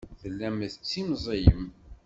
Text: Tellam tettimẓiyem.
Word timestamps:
Tellam 0.21 0.55
tettimẓiyem. 0.73 1.63